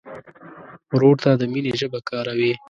ورور 0.93 1.15
ته 1.23 1.31
د 1.39 1.43
مینې 1.51 1.71
ژبه 1.79 1.99
کاروې. 2.09 2.53